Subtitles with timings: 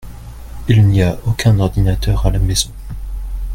[0.67, 2.71] Il n'y a aucun ordinateur à la maison.